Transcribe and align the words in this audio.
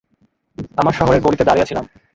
আমরা 0.77 0.93
শহরের 0.93 1.21
গলিতে 1.21 1.43
দাড়িয়েঁছিলাম। 1.43 1.85